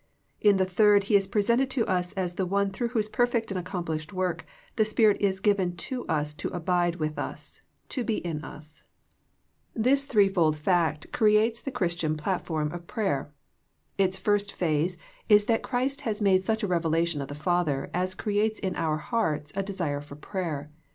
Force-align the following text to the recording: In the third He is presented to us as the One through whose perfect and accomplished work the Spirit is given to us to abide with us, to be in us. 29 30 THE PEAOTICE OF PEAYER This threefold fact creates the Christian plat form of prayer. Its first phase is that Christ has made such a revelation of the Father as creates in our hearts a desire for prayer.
In 0.39 0.57
the 0.57 0.65
third 0.65 1.03
He 1.03 1.15
is 1.15 1.27
presented 1.27 1.69
to 1.69 1.85
us 1.85 2.11
as 2.13 2.33
the 2.33 2.45
One 2.47 2.71
through 2.71 2.87
whose 2.87 3.07
perfect 3.07 3.51
and 3.51 3.59
accomplished 3.59 4.11
work 4.11 4.47
the 4.75 4.83
Spirit 4.83 5.21
is 5.21 5.39
given 5.39 5.75
to 5.77 6.07
us 6.07 6.33
to 6.41 6.47
abide 6.49 6.95
with 6.95 7.19
us, 7.19 7.61
to 7.89 8.03
be 8.03 8.15
in 8.17 8.43
us. 8.43 8.81
29 9.73 9.83
30 9.83 9.83
THE 9.83 9.83
PEAOTICE 9.83 9.83
OF 9.83 9.83
PEAYER 9.83 9.83
This 9.91 10.05
threefold 10.07 10.57
fact 10.57 11.11
creates 11.11 11.61
the 11.61 11.69
Christian 11.71 12.17
plat 12.17 12.43
form 12.43 12.71
of 12.71 12.87
prayer. 12.87 13.31
Its 13.99 14.17
first 14.17 14.53
phase 14.53 14.97
is 15.29 15.45
that 15.45 15.61
Christ 15.61 16.01
has 16.01 16.19
made 16.19 16.43
such 16.43 16.63
a 16.63 16.67
revelation 16.67 17.21
of 17.21 17.27
the 17.27 17.35
Father 17.35 17.91
as 17.93 18.15
creates 18.15 18.59
in 18.59 18.75
our 18.75 18.97
hearts 18.97 19.53
a 19.55 19.61
desire 19.61 20.01
for 20.01 20.15
prayer. 20.15 20.71